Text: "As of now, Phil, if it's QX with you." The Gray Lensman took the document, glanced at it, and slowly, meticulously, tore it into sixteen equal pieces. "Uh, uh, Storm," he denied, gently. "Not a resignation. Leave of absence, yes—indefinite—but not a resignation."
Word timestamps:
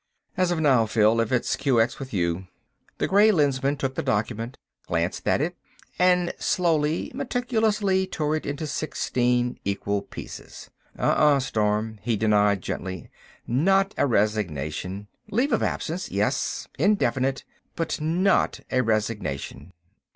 "As 0.35 0.49
of 0.49 0.59
now, 0.59 0.87
Phil, 0.87 1.21
if 1.21 1.31
it's 1.31 1.55
QX 1.55 1.99
with 1.99 2.11
you." 2.11 2.47
The 2.97 3.07
Gray 3.07 3.29
Lensman 3.31 3.77
took 3.77 3.93
the 3.93 4.01
document, 4.01 4.57
glanced 4.87 5.27
at 5.27 5.41
it, 5.41 5.55
and 5.99 6.33
slowly, 6.39 7.11
meticulously, 7.13 8.07
tore 8.07 8.35
it 8.35 8.47
into 8.47 8.65
sixteen 8.65 9.59
equal 9.63 10.01
pieces. 10.01 10.71
"Uh, 10.97 11.03
uh, 11.03 11.39
Storm," 11.39 11.99
he 12.01 12.17
denied, 12.17 12.63
gently. 12.63 13.11
"Not 13.45 13.93
a 13.95 14.07
resignation. 14.07 15.07
Leave 15.29 15.51
of 15.53 15.61
absence, 15.61 16.09
yes—indefinite—but 16.09 18.01
not 18.01 18.59
a 18.71 18.81
resignation." 18.81 19.71